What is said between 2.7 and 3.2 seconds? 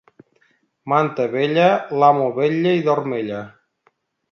i dorm